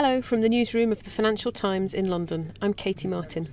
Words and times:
Hello 0.00 0.22
from 0.22 0.42
the 0.42 0.48
newsroom 0.48 0.92
of 0.92 1.02
the 1.02 1.10
Financial 1.10 1.50
Times 1.50 1.92
in 1.92 2.06
London. 2.06 2.52
I'm 2.62 2.72
Katie 2.72 3.08
Martin. 3.08 3.52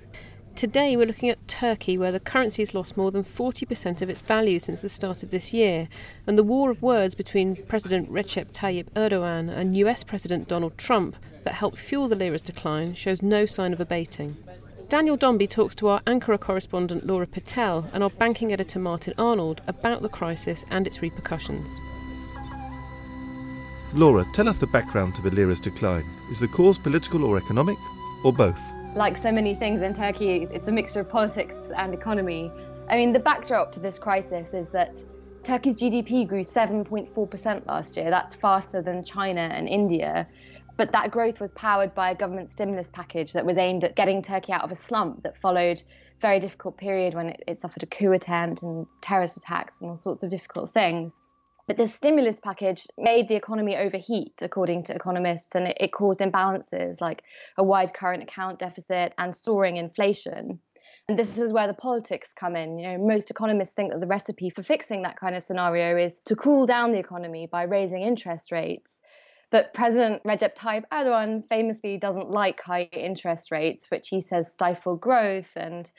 Today 0.54 0.96
we're 0.96 1.08
looking 1.08 1.28
at 1.28 1.48
Turkey, 1.48 1.98
where 1.98 2.12
the 2.12 2.20
currency 2.20 2.62
has 2.62 2.72
lost 2.72 2.96
more 2.96 3.10
than 3.10 3.24
40% 3.24 4.00
of 4.00 4.08
its 4.08 4.20
value 4.20 4.60
since 4.60 4.80
the 4.80 4.88
start 4.88 5.24
of 5.24 5.30
this 5.30 5.52
year, 5.52 5.88
and 6.24 6.38
the 6.38 6.44
war 6.44 6.70
of 6.70 6.82
words 6.82 7.16
between 7.16 7.56
President 7.66 8.08
Recep 8.10 8.52
Tayyip 8.52 8.88
Erdogan 8.90 9.48
and 9.48 9.76
US 9.78 10.04
President 10.04 10.46
Donald 10.46 10.78
Trump 10.78 11.16
that 11.42 11.54
helped 11.54 11.78
fuel 11.78 12.06
the 12.06 12.14
lira's 12.14 12.42
decline 12.42 12.94
shows 12.94 13.22
no 13.22 13.44
sign 13.44 13.72
of 13.72 13.80
abating. 13.80 14.36
Daniel 14.88 15.16
Dombey 15.16 15.48
talks 15.48 15.74
to 15.74 15.88
our 15.88 16.00
Ankara 16.02 16.38
correspondent 16.38 17.04
Laura 17.04 17.26
Pitel 17.26 17.90
and 17.92 18.04
our 18.04 18.10
banking 18.10 18.52
editor 18.52 18.78
Martin 18.78 19.14
Arnold 19.18 19.62
about 19.66 20.00
the 20.00 20.08
crisis 20.08 20.64
and 20.70 20.86
its 20.86 21.02
repercussions. 21.02 21.80
Laura, 23.94 24.26
tell 24.34 24.48
us 24.48 24.58
the 24.58 24.66
background 24.66 25.14
to 25.14 25.22
the 25.22 25.30
lira's 25.30 25.60
decline. 25.60 26.04
Is 26.30 26.40
the 26.40 26.48
cause 26.48 26.78
political 26.78 27.24
or 27.24 27.36
economic, 27.36 27.78
or 28.24 28.32
both? 28.32 28.60
like 28.96 29.16
so 29.16 29.30
many 29.30 29.54
things 29.54 29.82
in 29.82 29.92
Turkey, 29.92 30.48
it's 30.50 30.68
a 30.68 30.72
mixture 30.72 31.00
of 31.00 31.08
politics 31.08 31.54
and 31.76 31.92
economy. 31.92 32.50
I 32.88 32.96
mean, 32.96 33.12
the 33.12 33.20
backdrop 33.20 33.70
to 33.72 33.80
this 33.80 33.98
crisis 33.98 34.54
is 34.54 34.70
that 34.70 35.04
Turkey's 35.42 35.76
GDP 35.76 36.26
grew 36.26 36.42
7.4% 36.42 37.66
last 37.66 37.96
year. 37.96 38.10
That's 38.10 38.34
faster 38.34 38.80
than 38.80 39.04
China 39.04 39.42
and 39.42 39.68
India. 39.68 40.26
But 40.78 40.92
that 40.92 41.10
growth 41.10 41.40
was 41.40 41.52
powered 41.52 41.94
by 41.94 42.10
a 42.10 42.14
government 42.14 42.50
stimulus 42.50 42.90
package 42.90 43.34
that 43.34 43.44
was 43.44 43.58
aimed 43.58 43.84
at 43.84 43.96
getting 43.96 44.22
Turkey 44.22 44.52
out 44.52 44.64
of 44.64 44.72
a 44.72 44.76
slump 44.76 45.22
that 45.24 45.36
followed 45.36 45.78
a 45.78 46.20
very 46.20 46.40
difficult 46.40 46.78
period 46.78 47.14
when 47.14 47.28
it, 47.28 47.44
it 47.46 47.58
suffered 47.58 47.82
a 47.82 47.86
coup 47.86 48.12
attempt 48.12 48.62
and 48.62 48.86
terrorist 49.02 49.36
attacks 49.36 49.74
and 49.80 49.90
all 49.90 49.96
sorts 49.96 50.22
of 50.22 50.30
difficult 50.30 50.70
things. 50.70 51.20
But 51.66 51.76
the 51.76 51.86
stimulus 51.88 52.38
package 52.38 52.86
made 52.96 53.26
the 53.26 53.34
economy 53.34 53.76
overheat, 53.76 54.40
according 54.40 54.84
to 54.84 54.94
economists, 54.94 55.54
and 55.56 55.74
it, 55.76 55.92
caused 55.92 56.20
imbalances 56.20 57.00
like 57.00 57.24
a 57.56 57.64
wide 57.64 57.92
current 57.92 58.22
account 58.22 58.60
deficit 58.60 59.12
and 59.18 59.34
soaring 59.34 59.76
inflation. 59.76 60.60
And 61.08 61.18
this 61.18 61.38
is 61.38 61.52
where 61.52 61.66
the 61.66 61.74
politics 61.74 62.32
come 62.32 62.54
in. 62.54 62.78
You 62.78 62.92
know, 62.92 62.98
most 62.98 63.30
economists 63.30 63.74
think 63.74 63.92
that 63.92 64.00
the 64.00 64.06
recipe 64.06 64.48
for 64.50 64.62
fixing 64.62 65.02
that 65.02 65.18
kind 65.18 65.34
of 65.34 65.42
scenario 65.42 65.96
is 65.96 66.20
to 66.26 66.36
cool 66.36 66.66
down 66.66 66.92
the 66.92 66.98
economy 66.98 67.46
by 67.46 67.62
raising 67.62 68.02
interest 68.02 68.52
rates. 68.52 69.02
But 69.50 69.74
President 69.74 70.22
Recep 70.24 70.54
Tayyip 70.56 70.84
Erdogan 70.92 71.48
famously 71.48 71.96
doesn't 71.96 72.30
like 72.30 72.60
high 72.60 72.88
interest 72.92 73.50
rates, 73.50 73.90
which 73.90 74.08
he 74.08 74.20
says 74.20 74.52
stifle 74.52 74.96
growth 74.96 75.52
and 75.56 75.90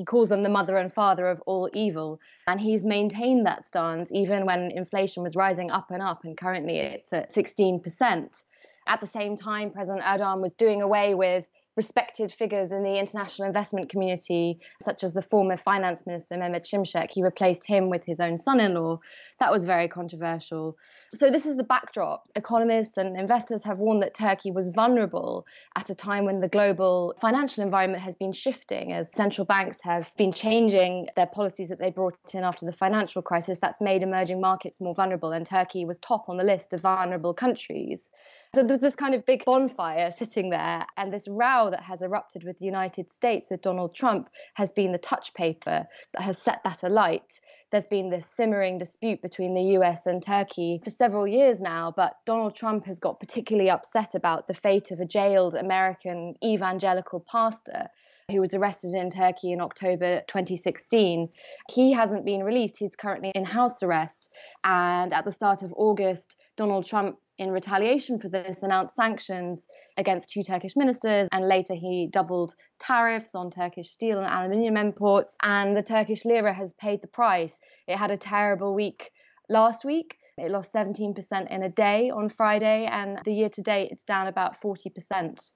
he 0.00 0.04
calls 0.06 0.30
them 0.30 0.42
the 0.42 0.48
mother 0.48 0.78
and 0.78 0.90
father 0.90 1.28
of 1.28 1.42
all 1.44 1.68
evil. 1.74 2.18
And 2.46 2.58
he's 2.58 2.86
maintained 2.86 3.44
that 3.44 3.68
stance 3.68 4.10
even 4.14 4.46
when 4.46 4.70
inflation 4.70 5.22
was 5.22 5.36
rising 5.36 5.70
up 5.70 5.90
and 5.90 6.00
up, 6.00 6.24
and 6.24 6.38
currently 6.38 6.78
it's 6.78 7.12
at 7.12 7.30
16%. 7.34 8.44
At 8.88 9.00
the 9.02 9.06
same 9.06 9.36
time, 9.36 9.70
President 9.70 10.02
Erdogan 10.02 10.40
was 10.40 10.54
doing 10.54 10.80
away 10.80 11.14
with 11.14 11.50
respected 11.80 12.30
figures 12.30 12.72
in 12.72 12.82
the 12.82 12.98
international 12.98 13.48
investment 13.48 13.88
community, 13.88 14.58
such 14.82 15.02
as 15.02 15.14
the 15.14 15.22
former 15.22 15.56
finance 15.56 16.00
minister 16.06 16.34
Mehmet 16.36 16.66
Şimşek. 16.70 17.08
He 17.10 17.22
replaced 17.22 17.64
him 17.66 17.88
with 17.88 18.04
his 18.04 18.20
own 18.20 18.36
son-in-law. 18.36 18.98
That 19.38 19.50
was 19.50 19.64
very 19.64 19.88
controversial. 19.88 20.76
So 21.14 21.30
this 21.30 21.46
is 21.46 21.56
the 21.56 21.64
backdrop. 21.64 22.28
Economists 22.36 22.98
and 22.98 23.16
investors 23.16 23.64
have 23.64 23.78
warned 23.78 24.02
that 24.02 24.12
Turkey 24.12 24.50
was 24.50 24.68
vulnerable 24.68 25.46
at 25.74 25.88
a 25.88 25.94
time 25.94 26.26
when 26.26 26.40
the 26.40 26.48
global 26.48 27.14
financial 27.18 27.64
environment 27.64 28.02
has 28.02 28.14
been 28.14 28.34
shifting 28.34 28.92
as 28.92 29.10
central 29.22 29.46
banks 29.46 29.78
have 29.82 30.12
been 30.18 30.32
changing 30.32 31.08
their 31.16 31.30
policies 31.38 31.70
that 31.70 31.78
they 31.78 31.90
brought 31.90 32.34
in 32.34 32.44
after 32.44 32.66
the 32.66 32.72
financial 32.84 33.22
crisis. 33.22 33.58
That's 33.58 33.80
made 33.80 34.02
emerging 34.02 34.40
markets 34.40 34.82
more 34.82 34.94
vulnerable, 34.94 35.32
and 35.32 35.46
Turkey 35.46 35.86
was 35.86 35.98
top 35.98 36.28
on 36.28 36.36
the 36.36 36.44
list 36.52 36.74
of 36.74 36.80
vulnerable 36.82 37.32
countries. 37.32 38.10
So 38.52 38.64
there's 38.64 38.80
this 38.80 38.96
kind 38.96 39.14
of 39.14 39.24
big 39.24 39.44
bonfire 39.44 40.10
sitting 40.10 40.50
there, 40.50 40.84
and 40.96 41.12
this 41.12 41.28
row 41.28 41.70
that 41.70 41.84
has 41.84 42.02
erupted 42.02 42.42
with 42.42 42.58
the 42.58 42.64
United 42.64 43.08
States 43.08 43.48
with 43.48 43.62
Donald 43.62 43.94
Trump 43.94 44.28
has 44.54 44.72
been 44.72 44.90
the 44.90 44.98
touch 44.98 45.32
paper 45.34 45.86
that 46.14 46.22
has 46.22 46.36
set 46.36 46.60
that 46.64 46.82
alight. 46.82 47.40
There's 47.70 47.86
been 47.86 48.10
this 48.10 48.26
simmering 48.26 48.76
dispute 48.76 49.22
between 49.22 49.54
the 49.54 49.78
US 49.78 50.06
and 50.06 50.20
Turkey 50.20 50.80
for 50.82 50.90
several 50.90 51.28
years 51.28 51.60
now, 51.60 51.92
but 51.96 52.16
Donald 52.26 52.56
Trump 52.56 52.86
has 52.86 52.98
got 52.98 53.20
particularly 53.20 53.70
upset 53.70 54.16
about 54.16 54.48
the 54.48 54.54
fate 54.54 54.90
of 54.90 54.98
a 54.98 55.06
jailed 55.06 55.54
American 55.54 56.34
evangelical 56.42 57.20
pastor 57.20 57.86
who 58.32 58.40
was 58.40 58.52
arrested 58.54 58.94
in 58.94 59.10
Turkey 59.10 59.52
in 59.52 59.60
October 59.60 60.22
2016. 60.26 61.28
He 61.70 61.92
hasn't 61.92 62.24
been 62.24 62.42
released. 62.42 62.78
He's 62.78 62.96
currently 62.96 63.30
in 63.32 63.44
house 63.44 63.80
arrest. 63.84 64.32
And 64.64 65.12
at 65.12 65.24
the 65.24 65.32
start 65.32 65.62
of 65.62 65.72
August, 65.76 66.34
Donald 66.56 66.86
Trump 66.86 67.16
in 67.40 67.50
retaliation 67.50 68.20
for 68.20 68.28
this, 68.28 68.62
announced 68.62 68.94
sanctions 68.94 69.66
against 69.96 70.28
two 70.28 70.42
Turkish 70.42 70.76
ministers, 70.76 71.26
and 71.32 71.48
later 71.48 71.74
he 71.74 72.06
doubled 72.12 72.54
tariffs 72.78 73.34
on 73.34 73.50
Turkish 73.50 73.88
steel 73.88 74.18
and 74.20 74.28
aluminium 74.28 74.76
imports. 74.76 75.36
And 75.42 75.74
the 75.74 75.82
Turkish 75.82 76.26
lira 76.26 76.52
has 76.52 76.74
paid 76.74 77.00
the 77.00 77.08
price. 77.08 77.58
It 77.88 77.96
had 77.96 78.10
a 78.10 78.18
terrible 78.18 78.74
week 78.74 79.10
last 79.48 79.86
week. 79.86 80.18
It 80.36 80.50
lost 80.50 80.72
17% 80.74 81.50
in 81.50 81.62
a 81.62 81.70
day 81.70 82.10
on 82.10 82.28
Friday, 82.28 82.86
and 82.86 83.18
the 83.24 83.32
year 83.32 83.48
to 83.48 83.62
date, 83.62 83.88
it's 83.90 84.04
down 84.04 84.26
about 84.26 84.60
40%. 84.60 85.50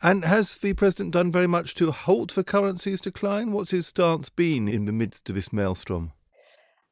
And 0.00 0.24
has 0.24 0.56
the 0.56 0.72
president 0.72 1.12
done 1.12 1.30
very 1.30 1.46
much 1.46 1.74
to 1.74 1.90
halt 1.90 2.34
the 2.34 2.44
currency's 2.44 3.02
decline? 3.02 3.52
What's 3.52 3.72
his 3.72 3.88
stance 3.88 4.30
been 4.30 4.66
in 4.66 4.86
the 4.86 4.92
midst 4.92 5.28
of 5.28 5.34
this 5.34 5.52
maelstrom? 5.52 6.12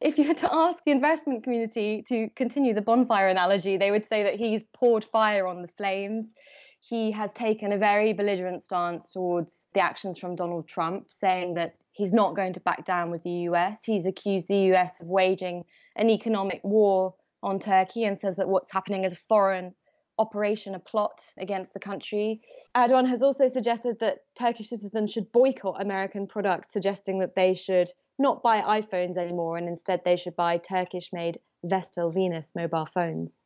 If 0.01 0.19
you 0.19 0.29
were 0.29 0.35
to 0.35 0.55
ask 0.55 0.83
the 0.85 0.91
investment 0.91 1.43
community 1.43 2.03
to 2.09 2.29
continue 2.37 2.75
the 2.75 2.83
bonfire 2.83 3.29
analogy, 3.29 3.77
they 3.77 3.91
would 3.91 4.07
say 4.07 4.23
that 4.23 4.35
he's 4.35 4.65
poured 4.75 5.05
fire 5.05 5.47
on 5.47 5.63
the 5.63 5.69
flames. 5.69 6.35
He 6.81 7.11
has 7.13 7.33
taken 7.33 7.73
a 7.73 7.79
very 7.79 8.13
belligerent 8.13 8.63
stance 8.63 9.13
towards 9.13 9.67
the 9.73 9.81
actions 9.81 10.19
from 10.19 10.37
Donald 10.37 10.69
Trump, 10.69 11.07
saying 11.11 11.55
that 11.55 11.75
he's 11.93 12.13
not 12.13 12.37
going 12.37 12.53
to 12.53 12.61
back 12.61 12.85
down 12.85 13.11
with 13.11 13.23
the 13.23 13.49
US. 13.51 13.83
He's 13.85 14.07
accused 14.07 14.49
the 14.49 14.75
US 14.75 15.01
of 15.01 15.09
waging 15.09 15.65
an 15.97 16.11
economic 16.11 16.61
war 16.63 17.15
on 17.43 17.59
Turkey 17.59 18.05
and 18.05 18.19
says 18.19 18.37
that 18.37 18.49
what's 18.49 18.73
happening 18.73 19.05
is 19.05 19.15
a 19.15 19.23
foreign 19.29 19.75
operation, 20.19 20.75
a 20.75 20.79
plot 20.79 21.25
against 21.39 21.75
the 21.75 21.81
country. 21.81 22.41
Erdogan 22.77 23.09
has 23.09 23.23
also 23.23 23.49
suggested 23.49 23.99
that 24.01 24.19
Turkish 24.39 24.69
citizens 24.69 25.13
should 25.13 25.31
boycott 25.33 25.81
American 25.81 26.27
products, 26.27 26.73
suggesting 26.73 27.19
that 27.21 27.35
they 27.35 27.55
should 27.55 27.89
not 28.19 28.43
buy 28.43 28.81
iPhones 28.81 29.17
anymore 29.17 29.57
and 29.57 29.69
instead 29.69 30.01
they 30.05 30.17
should 30.17 30.37
buy 30.37 30.59
Turkish 30.59 31.11
made 31.13 31.39
Vestel 31.65 32.13
Venus 32.13 32.53
mobile 32.55 32.87
phones. 32.87 33.45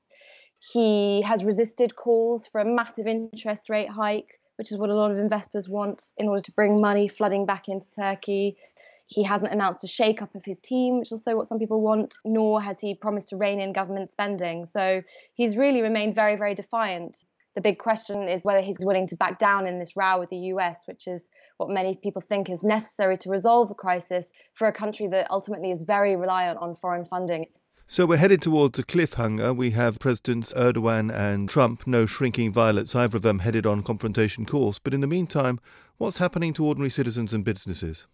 He 0.73 1.23
has 1.23 1.45
resisted 1.45 1.97
calls 1.97 2.47
for 2.47 2.61
a 2.61 2.65
massive 2.65 3.07
interest 3.07 3.71
rate 3.71 3.89
hike, 3.89 4.40
which 4.61 4.71
is 4.71 4.77
what 4.77 4.91
a 4.91 4.95
lot 4.95 5.11
of 5.11 5.17
investors 5.17 5.71
want 5.71 6.13
in 6.19 6.29
order 6.29 6.43
to 6.45 6.53
bring 6.53 6.77
money 6.79 7.09
flooding 7.09 7.47
back 7.47 7.67
into 7.67 7.91
Turkey. 7.91 8.59
He 9.07 9.23
hasn't 9.23 9.55
announced 9.55 9.83
a 9.85 9.87
shake-up 9.87 10.35
of 10.35 10.45
his 10.45 10.61
team, 10.61 10.99
which 10.99 11.07
is 11.09 11.13
also 11.13 11.35
what 11.35 11.47
some 11.47 11.59
people 11.59 11.81
want, 11.81 12.19
nor 12.27 12.61
has 12.61 12.79
he 12.79 12.95
promised 12.95 13.31
to 13.31 13.39
rein 13.39 13.59
in 13.59 13.73
government 13.73 14.11
spending. 14.11 14.67
So 14.67 15.01
he's 15.33 15.57
really 15.57 15.81
remained 15.81 16.15
very, 16.15 16.37
very 16.37 16.55
defiant 16.55 17.25
the 17.57 17.61
big 17.61 17.79
question 17.79 18.29
is 18.29 18.45
whether 18.45 18.61
he's 18.61 18.77
willing 18.81 19.09
to 19.09 19.17
back 19.17 19.39
down 19.39 19.67
in 19.67 19.79
this 19.79 19.97
row 19.97 20.21
with 20.21 20.31
the 20.31 20.37
US, 20.55 20.83
which 20.87 21.09
is 21.09 21.29
what 21.57 21.69
many 21.69 21.97
people 21.97 22.23
think 22.23 22.49
is 22.49 22.63
necessary 22.63 23.17
to 23.19 23.29
resolve 23.29 23.69
the 23.69 23.75
crisis 23.75 24.31
for 24.55 24.69
a 24.69 24.73
country 24.73 25.09
that 25.09 25.31
ultimately 25.31 25.73
is 25.73 25.83
very 25.83 26.15
reliant 26.15 26.59
on 26.59 26.77
foreign 26.77 27.05
funding. 27.05 27.47
So 27.93 28.07
we're 28.07 28.19
headed 28.19 28.41
towards 28.41 28.79
a 28.79 28.85
cliffhanger. 28.85 29.57
We 29.57 29.73
have 29.73 29.99
Presidents 29.99 30.53
Erdogan 30.53 31.13
and 31.13 31.49
Trump, 31.49 31.89
no 31.89 32.07
shrinking 32.07 32.53
violets, 32.53 32.95
either 32.95 33.17
of 33.17 33.25
them 33.25 33.41
headed 33.41 33.67
on 33.67 33.83
confrontation 33.83 34.47
course. 34.47 34.79
But 34.79 34.95
in 34.95 35.01
the 35.01 35.09
meantime, 35.09 35.59
what's 35.99 36.19
happening 36.19 36.55
to 36.55 36.65
ordinary 36.65 36.91
citizens 36.91 37.33
and 37.33 37.45
businesses? 37.45 38.07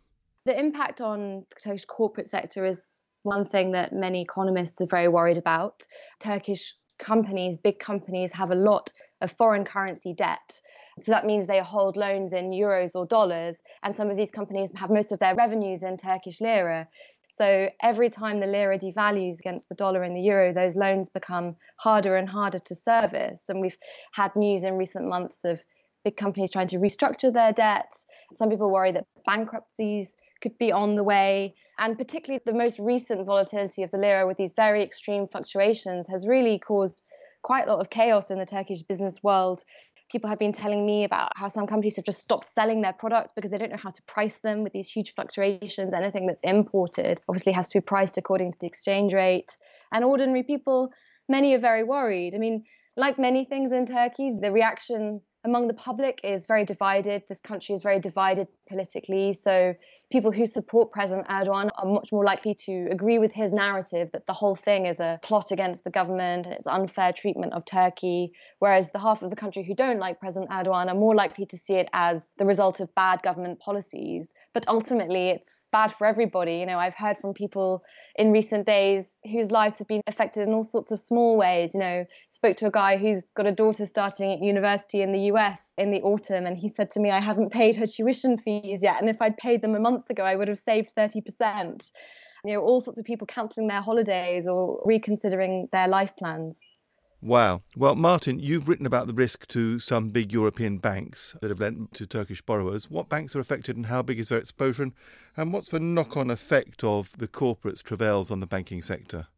The 0.46 0.58
impact 0.58 1.02
on 1.02 1.44
the 1.50 1.60
Turkish 1.62 1.84
corporate 1.84 2.26
sector 2.26 2.64
is 2.64 3.04
one 3.22 3.44
thing 3.44 3.72
that 3.72 3.92
many 3.92 4.22
economists 4.22 4.80
are 4.80 4.86
very 4.86 5.08
worried 5.08 5.36
about. 5.36 5.86
Turkish 6.20 6.74
companies, 6.98 7.58
big 7.58 7.78
companies, 7.78 8.32
have 8.32 8.50
a 8.50 8.54
lot 8.54 8.90
of 9.20 9.30
foreign 9.32 9.66
currency 9.66 10.14
debt. 10.14 10.58
So 11.02 11.12
that 11.12 11.26
means 11.26 11.46
they 11.46 11.60
hold 11.60 11.98
loans 11.98 12.32
in 12.32 12.50
euros 12.50 12.94
or 12.94 13.04
dollars, 13.04 13.58
and 13.82 13.94
some 13.94 14.08
of 14.08 14.16
these 14.16 14.30
companies 14.30 14.72
have 14.76 14.88
most 14.88 15.12
of 15.12 15.18
their 15.18 15.34
revenues 15.34 15.82
in 15.82 15.98
Turkish 15.98 16.40
lira. 16.40 16.88
So 17.36 17.68
every 17.82 18.08
time 18.08 18.40
the 18.40 18.46
lira 18.46 18.78
devalues 18.78 19.38
against 19.38 19.68
the 19.68 19.74
dollar 19.74 20.02
and 20.02 20.16
the 20.16 20.22
euro, 20.22 20.54
those 20.54 20.74
loans 20.74 21.10
become 21.10 21.56
harder 21.76 22.16
and 22.16 22.26
harder 22.26 22.58
to 22.58 22.74
service. 22.74 23.44
And 23.50 23.60
we've 23.60 23.76
had 24.12 24.34
news 24.34 24.64
in 24.64 24.78
recent 24.78 25.06
months 25.06 25.44
of 25.44 25.62
big 26.02 26.16
companies 26.16 26.50
trying 26.50 26.68
to 26.68 26.78
restructure 26.78 27.30
their 27.30 27.52
debt. 27.52 27.92
Some 28.36 28.48
people 28.48 28.70
worry 28.70 28.90
that 28.92 29.04
bankruptcies 29.26 30.16
could 30.40 30.56
be 30.56 30.72
on 30.72 30.96
the 30.96 31.04
way. 31.04 31.54
And 31.78 31.98
particularly 31.98 32.40
the 32.46 32.54
most 32.54 32.78
recent 32.78 33.26
volatility 33.26 33.82
of 33.82 33.90
the 33.90 33.98
lira 33.98 34.26
with 34.26 34.38
these 34.38 34.54
very 34.54 34.82
extreme 34.82 35.28
fluctuations 35.28 36.06
has 36.08 36.26
really 36.26 36.58
caused 36.58 37.02
quite 37.42 37.68
a 37.68 37.70
lot 37.70 37.80
of 37.80 37.90
chaos 37.90 38.30
in 38.30 38.38
the 38.38 38.46
Turkish 38.46 38.80
business 38.80 39.22
world. 39.22 39.62
People 40.10 40.30
have 40.30 40.38
been 40.38 40.52
telling 40.52 40.86
me 40.86 41.04
about 41.04 41.32
how 41.36 41.48
some 41.48 41.66
companies 41.66 41.96
have 41.96 42.04
just 42.04 42.20
stopped 42.20 42.46
selling 42.46 42.80
their 42.82 42.92
products 42.92 43.32
because 43.34 43.50
they 43.50 43.58
don't 43.58 43.70
know 43.70 43.76
how 43.76 43.90
to 43.90 44.02
price 44.02 44.38
them 44.38 44.62
with 44.62 44.72
these 44.72 44.88
huge 44.88 45.14
fluctuations. 45.14 45.92
Anything 45.92 46.26
that's 46.26 46.42
imported 46.42 47.20
obviously 47.28 47.52
has 47.52 47.68
to 47.68 47.78
be 47.78 47.82
priced 47.82 48.16
according 48.16 48.52
to 48.52 48.58
the 48.60 48.66
exchange 48.66 49.12
rate. 49.12 49.56
And 49.92 50.04
ordinary 50.04 50.42
people, 50.42 50.92
many 51.28 51.54
are 51.54 51.58
very 51.58 51.82
worried. 51.82 52.34
I 52.34 52.38
mean, 52.38 52.64
Like 52.96 53.18
many 53.18 53.44
things 53.44 53.72
in 53.72 53.86
Turkey, 53.86 54.32
the 54.40 54.50
reaction 54.50 55.20
among 55.44 55.68
the 55.68 55.74
public 55.74 56.20
is 56.24 56.46
very 56.46 56.64
divided. 56.64 57.22
This 57.28 57.40
country 57.40 57.74
is 57.74 57.82
very 57.82 58.00
divided 58.00 58.48
politically. 58.68 59.32
So 59.32 59.74
people 60.10 60.30
who 60.30 60.46
support 60.46 60.92
President 60.92 61.26
Erdogan 61.28 61.70
are 61.76 61.86
much 61.86 62.12
more 62.12 62.24
likely 62.24 62.54
to 62.54 62.88
agree 62.90 63.18
with 63.18 63.32
his 63.32 63.52
narrative 63.52 64.10
that 64.12 64.26
the 64.26 64.32
whole 64.32 64.54
thing 64.54 64.86
is 64.86 65.00
a 65.00 65.18
plot 65.22 65.50
against 65.50 65.82
the 65.82 65.90
government 65.90 66.46
and 66.46 66.54
it's 66.54 66.66
unfair 66.66 67.12
treatment 67.12 67.52
of 67.52 67.64
Turkey, 67.64 68.32
whereas 68.60 68.90
the 68.90 69.00
half 69.00 69.22
of 69.22 69.30
the 69.30 69.36
country 69.36 69.64
who 69.64 69.74
don't 69.74 69.98
like 69.98 70.20
President 70.20 70.50
Erdogan 70.50 70.88
are 70.88 70.94
more 70.94 71.14
likely 71.14 71.46
to 71.46 71.56
see 71.56 71.74
it 71.74 71.88
as 71.92 72.34
the 72.38 72.46
result 72.46 72.80
of 72.80 72.94
bad 72.94 73.20
government 73.22 73.58
policies. 73.58 74.32
But 74.54 74.68
ultimately, 74.68 75.30
it's 75.30 75.66
bad 75.72 75.92
for 75.92 76.06
everybody. 76.06 76.58
You 76.58 76.66
know, 76.66 76.78
I've 76.78 76.94
heard 76.94 77.18
from 77.18 77.34
people 77.34 77.82
in 78.16 78.32
recent 78.32 78.64
days 78.64 79.20
whose 79.30 79.50
lives 79.50 79.78
have 79.78 79.88
been 79.88 80.02
affected 80.06 80.46
in 80.46 80.54
all 80.54 80.64
sorts 80.64 80.92
of 80.92 81.00
small 81.00 81.36
ways. 81.36 81.74
You 81.74 81.80
know, 81.80 82.04
spoke 82.30 82.56
to 82.58 82.66
a 82.66 82.70
guy 82.70 82.96
who's 82.96 83.30
got 83.32 83.46
a 83.46 83.52
daughter 83.52 83.86
starting 83.86 84.32
at 84.32 84.40
university 84.40 85.02
in 85.02 85.12
the 85.12 85.20
US 85.32 85.72
in 85.76 85.90
the 85.90 86.02
autumn, 86.02 86.46
and 86.46 86.56
he 86.56 86.68
said 86.68 86.92
to 86.92 87.00
me, 87.00 87.10
I 87.10 87.20
haven't 87.20 87.50
paid 87.50 87.76
her 87.76 87.86
tuition 87.86 88.38
fees 88.38 88.55
yet. 88.64 89.00
And 89.00 89.08
if 89.08 89.20
I'd 89.20 89.36
paid 89.36 89.62
them 89.62 89.74
a 89.74 89.80
month 89.80 90.10
ago, 90.10 90.24
I 90.24 90.36
would 90.36 90.48
have 90.48 90.58
saved 90.58 90.94
30%. 90.94 91.90
You 92.44 92.54
know, 92.54 92.60
all 92.60 92.80
sorts 92.80 92.98
of 92.98 93.04
people 93.04 93.26
cancelling 93.26 93.68
their 93.68 93.80
holidays 93.80 94.46
or 94.46 94.80
reconsidering 94.84 95.68
their 95.72 95.88
life 95.88 96.16
plans. 96.16 96.58
Wow. 97.22 97.62
Well, 97.74 97.96
Martin, 97.96 98.38
you've 98.38 98.68
written 98.68 98.86
about 98.86 99.06
the 99.06 99.14
risk 99.14 99.48
to 99.48 99.78
some 99.78 100.10
big 100.10 100.32
European 100.32 100.78
banks 100.78 101.34
that 101.40 101.50
have 101.50 101.60
lent 101.60 101.94
to 101.94 102.06
Turkish 102.06 102.42
borrowers. 102.42 102.90
What 102.90 103.08
banks 103.08 103.34
are 103.34 103.40
affected 103.40 103.76
and 103.76 103.86
how 103.86 104.02
big 104.02 104.20
is 104.20 104.28
their 104.28 104.38
exposure? 104.38 104.90
And 105.36 105.52
what's 105.52 105.70
the 105.70 105.80
knock 105.80 106.16
on 106.16 106.30
effect 106.30 106.84
of 106.84 107.10
the 107.16 107.26
corporates' 107.26 107.82
travails 107.82 108.30
on 108.30 108.40
the 108.40 108.46
banking 108.46 108.82
sector? 108.82 109.28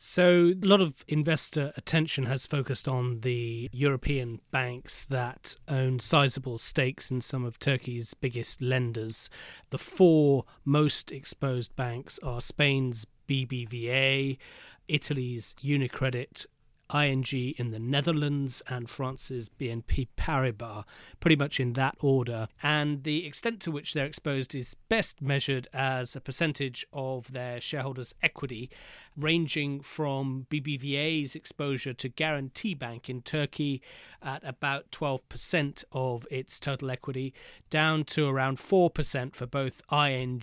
So, 0.00 0.52
a 0.62 0.64
lot 0.64 0.80
of 0.80 1.04
investor 1.08 1.72
attention 1.76 2.26
has 2.26 2.46
focused 2.46 2.86
on 2.86 3.22
the 3.22 3.68
European 3.72 4.40
banks 4.52 5.04
that 5.06 5.56
own 5.66 5.98
sizable 5.98 6.56
stakes 6.56 7.10
in 7.10 7.20
some 7.20 7.44
of 7.44 7.58
Turkey's 7.58 8.14
biggest 8.14 8.62
lenders. 8.62 9.28
The 9.70 9.78
four 9.78 10.44
most 10.64 11.10
exposed 11.10 11.74
banks 11.74 12.20
are 12.22 12.40
Spain's 12.40 13.08
BBVA, 13.28 14.38
Italy's 14.86 15.56
Unicredit, 15.64 16.46
ING 16.94 17.24
in 17.56 17.70
the 17.70 17.78
Netherlands 17.78 18.62
and 18.68 18.88
France's 18.88 19.48
BNP 19.48 20.08
Paribas, 20.16 20.84
pretty 21.20 21.36
much 21.36 21.60
in 21.60 21.74
that 21.74 21.96
order. 22.00 22.48
And 22.62 23.04
the 23.04 23.26
extent 23.26 23.60
to 23.60 23.70
which 23.70 23.92
they're 23.92 24.06
exposed 24.06 24.54
is 24.54 24.74
best 24.88 25.20
measured 25.20 25.68
as 25.72 26.16
a 26.16 26.20
percentage 26.20 26.86
of 26.92 27.32
their 27.32 27.60
shareholders' 27.60 28.14
equity, 28.22 28.70
ranging 29.16 29.80
from 29.80 30.46
BBVA's 30.50 31.34
exposure 31.34 31.92
to 31.92 32.08
Garanti 32.08 32.78
Bank 32.78 33.10
in 33.10 33.22
Turkey 33.22 33.82
at 34.22 34.42
about 34.44 34.90
12% 34.90 35.84
of 35.92 36.26
its 36.30 36.58
total 36.58 36.90
equity, 36.90 37.34
down 37.70 38.04
to 38.04 38.28
around 38.28 38.58
4% 38.58 39.34
for 39.34 39.46
both 39.46 39.82
ING 39.90 40.40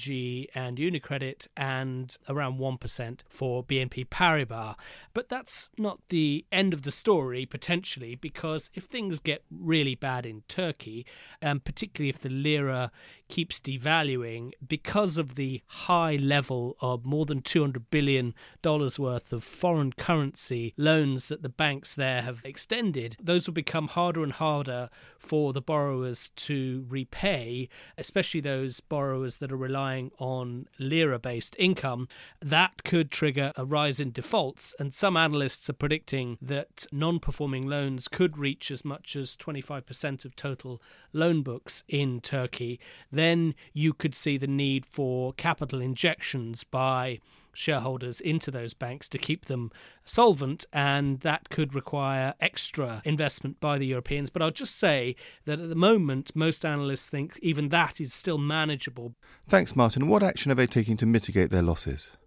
and 0.56 0.78
Unicredit, 0.78 1.48
and 1.56 2.18
around 2.28 2.60
1% 2.60 3.20
for 3.30 3.64
BNP 3.64 4.08
Paribas. 4.10 4.76
But 5.14 5.30
that's 5.30 5.70
not 5.78 6.00
the 6.10 6.35
end 6.52 6.74
of 6.74 6.82
the 6.82 6.92
story 6.92 7.46
potentially 7.46 8.16
because 8.16 8.70
if 8.74 8.86
things 8.86 9.20
get 9.20 9.44
really 9.50 9.96
bad 9.96 10.26
in 10.26 10.44
Turkey, 10.48 11.06
um, 11.42 11.60
particularly 11.60 12.10
if 12.10 12.20
the 12.20 12.30
lira 12.30 12.92
keeps 13.28 13.60
devaluing 13.60 14.52
because 14.66 15.18
of 15.18 15.36
the 15.36 15.62
high 15.68 16.16
level 16.16 16.76
of 16.82 17.06
more 17.06 17.26
than 17.26 17.42
$200 17.42 17.84
billion 17.90 18.34
worth 18.64 19.34
of 19.34 19.44
foreign 19.44 19.92
currency 19.94 20.74
loans 20.78 21.28
that 21.28 21.42
the 21.42 21.50
banks 21.50 21.94
there 21.94 22.22
have 22.22 22.42
extended, 22.44 23.16
those 23.22 23.48
will 23.48 23.54
become 23.54 23.88
harder 23.88 24.24
and 24.24 24.34
harder 24.34 24.90
for 25.18 25.54
the 25.54 25.62
borrowers 25.62 26.30
to 26.36 26.86
repay, 26.90 27.70
especially 27.98 28.42
those 28.42 28.80
borrowers 28.80 29.38
that 29.38 29.52
are 29.52 29.58
relying 29.58 30.12
on 30.20 30.68
lira 30.80 31.20
based 31.20 31.56
income. 31.60 32.08
That 32.42 32.84
could 32.84 33.12
trigger 33.12 33.52
a 33.56 33.66
rise 33.66 34.00
in 34.00 34.12
defaults, 34.12 34.74
and 34.80 34.94
some 34.94 35.18
analysts 35.18 35.70
are 35.70 35.74
predicting 35.74 36.38
that 36.42 36.86
non 36.92 37.20
performing 37.20 37.68
loans 37.68 38.08
could 38.08 38.38
reach 38.38 38.72
as 38.72 38.86
much 38.86 39.16
as 39.16 39.36
25% 39.36 40.26
of 40.26 40.36
total 40.36 40.82
loan 41.14 41.42
books 41.42 41.84
in 41.88 42.20
Turkey 42.20 42.80
then 43.16 43.56
you 43.74 43.94
could 43.94 44.16
see 44.16 44.38
the 44.38 44.48
need 44.48 44.86
for 44.86 45.34
capital 45.34 45.82
injections 45.82 46.64
by 46.64 47.20
shareholders 47.56 48.20
into 48.22 48.52
those 48.52 48.74
banks 48.74 49.08
to 49.10 49.18
keep 49.18 49.46
them 49.46 49.72
solvent, 50.04 50.66
and 50.74 51.22
that 51.22 51.50
could 51.50 51.74
require 51.74 52.34
extra 52.40 53.02
investment 53.06 53.60
by 53.60 53.78
the 53.78 53.86
Europeans. 53.86 54.30
But 54.30 54.42
I'll 54.42 54.52
just 54.52 54.78
say 54.78 55.16
that 55.46 55.60
at 55.60 55.70
the 55.70 55.76
moment, 55.76 56.36
most 56.36 56.66
analysts 56.66 57.10
think 57.10 57.40
even 57.42 57.70
that 57.70 58.00
is 58.00 58.14
still 58.14 58.38
manageable. 58.38 59.16
Thanks, 59.48 59.76
Martin. 59.76 60.08
What 60.08 60.24
action 60.24 60.52
are 60.52 60.56
they 60.56 60.68
taking 60.68 60.98
to 60.98 61.06
mitigate 61.06 61.50
their 61.50 61.64
losses? 61.64 62.18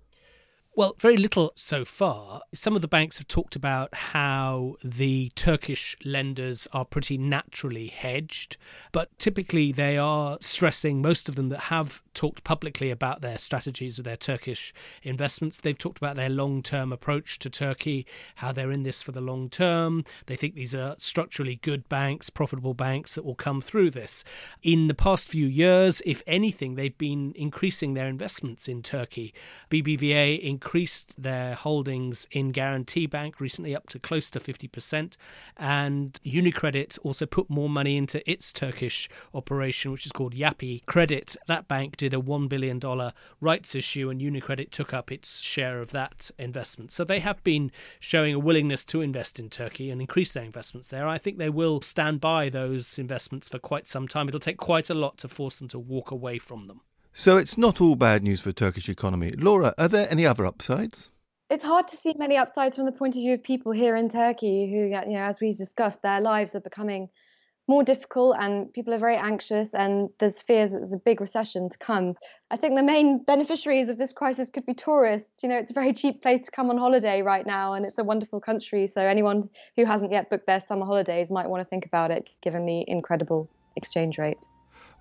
Well, 0.78 0.94
very 1.00 1.16
little 1.16 1.52
so 1.56 1.84
far. 1.84 2.42
Some 2.54 2.76
of 2.76 2.82
the 2.82 2.86
banks 2.86 3.18
have 3.18 3.26
talked 3.26 3.56
about 3.56 3.92
how 3.92 4.76
the 4.84 5.32
Turkish 5.34 5.96
lenders 6.04 6.68
are 6.72 6.84
pretty 6.84 7.18
naturally 7.18 7.88
hedged, 7.88 8.56
but 8.92 9.10
typically 9.18 9.72
they 9.72 9.98
are 9.98 10.38
stressing, 10.40 11.02
most 11.02 11.28
of 11.28 11.34
them 11.34 11.48
that 11.48 11.62
have 11.62 12.00
talked 12.14 12.44
publicly 12.44 12.92
about 12.92 13.22
their 13.22 13.38
strategies 13.38 13.98
of 13.98 14.04
their 14.04 14.16
Turkish 14.16 14.72
investments. 15.02 15.60
They've 15.60 15.76
talked 15.76 15.98
about 15.98 16.14
their 16.14 16.28
long 16.28 16.62
term 16.62 16.92
approach 16.92 17.40
to 17.40 17.50
Turkey, 17.50 18.06
how 18.36 18.52
they're 18.52 18.70
in 18.70 18.84
this 18.84 19.02
for 19.02 19.10
the 19.10 19.20
long 19.20 19.50
term. 19.50 20.04
They 20.26 20.36
think 20.36 20.54
these 20.54 20.76
are 20.76 20.94
structurally 20.98 21.56
good 21.56 21.88
banks, 21.88 22.30
profitable 22.30 22.74
banks 22.74 23.16
that 23.16 23.24
will 23.24 23.34
come 23.34 23.60
through 23.60 23.90
this. 23.90 24.22
In 24.62 24.86
the 24.86 24.94
past 24.94 25.28
few 25.28 25.48
years, 25.48 26.00
if 26.06 26.22
anything, 26.24 26.76
they've 26.76 26.96
been 26.96 27.32
increasing 27.34 27.94
their 27.94 28.06
investments 28.06 28.68
in 28.68 28.84
Turkey. 28.84 29.34
BBVA 29.70 30.40
increased 30.40 30.67
increased 30.68 31.14
their 31.16 31.54
holdings 31.54 32.26
in 32.30 32.52
Garanti 32.52 33.08
Bank 33.08 33.40
recently 33.40 33.74
up 33.74 33.88
to 33.88 33.98
close 33.98 34.30
to 34.30 34.38
50%. 34.38 35.16
And 35.56 36.20
Unicredit 36.26 36.98
also 37.02 37.24
put 37.24 37.48
more 37.48 37.70
money 37.70 37.96
into 37.96 38.18
its 38.30 38.52
Turkish 38.52 39.08
operation, 39.32 39.92
which 39.92 40.04
is 40.04 40.12
called 40.12 40.34
Yapı 40.34 40.84
Kredi. 40.84 41.34
That 41.46 41.68
bank 41.68 41.96
did 41.96 42.12
a 42.12 42.18
$1 42.18 42.50
billion 42.50 42.78
rights 43.40 43.74
issue, 43.74 44.10
and 44.10 44.20
Unicredit 44.20 44.70
took 44.70 44.92
up 44.92 45.10
its 45.10 45.40
share 45.40 45.80
of 45.80 45.90
that 45.92 46.30
investment. 46.38 46.92
So 46.92 47.02
they 47.02 47.20
have 47.20 47.42
been 47.42 47.72
showing 47.98 48.34
a 48.34 48.38
willingness 48.38 48.84
to 48.86 49.00
invest 49.00 49.40
in 49.40 49.48
Turkey 49.48 49.90
and 49.90 50.02
increase 50.02 50.34
their 50.34 50.44
investments 50.44 50.88
there. 50.88 51.08
I 51.08 51.16
think 51.16 51.38
they 51.38 51.48
will 51.48 51.80
stand 51.80 52.20
by 52.20 52.50
those 52.50 52.98
investments 52.98 53.48
for 53.48 53.58
quite 53.58 53.86
some 53.86 54.06
time. 54.06 54.28
It'll 54.28 54.38
take 54.38 54.58
quite 54.58 54.90
a 54.90 54.94
lot 54.94 55.16
to 55.18 55.28
force 55.28 55.60
them 55.60 55.68
to 55.68 55.78
walk 55.78 56.10
away 56.10 56.38
from 56.38 56.66
them. 56.66 56.82
So 57.18 57.36
it's 57.36 57.58
not 57.58 57.80
all 57.80 57.96
bad 57.96 58.22
news 58.22 58.40
for 58.40 58.50
the 58.50 58.52
Turkish 58.52 58.88
economy. 58.88 59.32
Laura, 59.32 59.74
are 59.76 59.88
there 59.88 60.06
any 60.08 60.24
other 60.24 60.46
upsides? 60.46 61.10
It's 61.50 61.64
hard 61.64 61.88
to 61.88 61.96
see 61.96 62.14
many 62.16 62.36
upsides 62.36 62.76
from 62.76 62.86
the 62.86 62.92
point 62.92 63.16
of 63.16 63.22
view 63.22 63.34
of 63.34 63.42
people 63.42 63.72
here 63.72 63.96
in 63.96 64.08
Turkey 64.08 64.70
who, 64.70 64.84
you 64.84 65.18
know, 65.18 65.24
as 65.24 65.40
we 65.40 65.50
discussed, 65.50 66.00
their 66.02 66.20
lives 66.20 66.54
are 66.54 66.60
becoming 66.60 67.08
more 67.66 67.82
difficult 67.82 68.36
and 68.38 68.72
people 68.72 68.94
are 68.94 68.98
very 68.98 69.16
anxious 69.16 69.74
and 69.74 70.10
there's 70.20 70.40
fears 70.40 70.70
that 70.70 70.78
there's 70.78 70.92
a 70.92 70.96
big 70.96 71.20
recession 71.20 71.68
to 71.70 71.78
come. 71.78 72.14
I 72.52 72.56
think 72.56 72.76
the 72.76 72.84
main 72.84 73.24
beneficiaries 73.24 73.88
of 73.88 73.98
this 73.98 74.12
crisis 74.12 74.48
could 74.48 74.64
be 74.64 74.74
tourists. 74.74 75.42
You 75.42 75.48
know, 75.48 75.58
it's 75.58 75.72
a 75.72 75.74
very 75.74 75.92
cheap 75.92 76.22
place 76.22 76.44
to 76.44 76.52
come 76.52 76.70
on 76.70 76.78
holiday 76.78 77.22
right 77.22 77.44
now 77.44 77.72
and 77.72 77.84
it's 77.84 77.98
a 77.98 78.04
wonderful 78.04 78.38
country. 78.38 78.86
So 78.86 79.00
anyone 79.00 79.50
who 79.74 79.84
hasn't 79.84 80.12
yet 80.12 80.30
booked 80.30 80.46
their 80.46 80.60
summer 80.60 80.86
holidays 80.86 81.32
might 81.32 81.50
want 81.50 81.62
to 81.62 81.68
think 81.68 81.84
about 81.84 82.12
it 82.12 82.30
given 82.42 82.64
the 82.64 82.84
incredible 82.86 83.50
exchange 83.74 84.18
rate. 84.18 84.46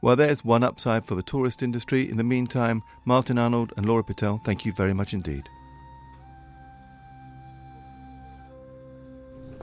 Well, 0.02 0.16
there's 0.16 0.46
one 0.46 0.64
upside 0.64 1.06
for 1.06 1.16
the 1.16 1.24
tourist 1.24 1.64
industry. 1.64 2.10
In 2.10 2.18
the 2.18 2.24
meantime, 2.24 2.84
Martin 3.06 3.38
Arnold 3.38 3.74
and 3.78 3.86
Laura 3.86 4.04
Pitel, 4.04 4.44
thank 4.44 4.66
you 4.66 4.72
very 4.72 4.94
much 4.94 5.14
indeed. 5.14 5.50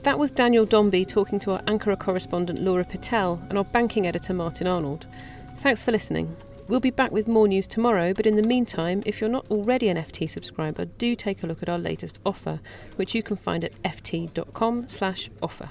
That 0.02 0.18
was 0.18 0.30
Daniel 0.30 0.66
Dombey 0.66 1.06
talking 1.06 1.38
to 1.40 1.52
our 1.52 1.62
Ankara 1.62 1.98
correspondent 1.98 2.60
Laura 2.60 2.84
Pitel 2.84 3.40
and 3.48 3.56
our 3.56 3.64
banking 3.64 4.06
editor 4.06 4.34
Martin 4.34 4.66
Arnold. 4.66 5.06
Thanks 5.56 5.82
for 5.82 5.92
listening. 5.92 6.36
We'll 6.68 6.80
be 6.80 6.90
back 6.90 7.10
with 7.10 7.28
more 7.28 7.46
news 7.46 7.66
tomorrow, 7.66 8.12
but 8.12 8.26
in 8.26 8.36
the 8.36 8.42
meantime, 8.42 9.02
if 9.06 9.20
you're 9.20 9.30
not 9.30 9.46
already 9.50 9.88
an 9.88 9.96
FT 9.96 10.28
subscriber, 10.28 10.86
do 10.86 11.14
take 11.14 11.42
a 11.42 11.46
look 11.46 11.62
at 11.62 11.68
our 11.68 11.78
latest 11.78 12.18
offer, 12.26 12.60
which 12.96 13.14
you 13.14 13.22
can 13.22 13.36
find 13.36 13.64
at 13.64 13.80
ft.com/offer. 13.82 15.70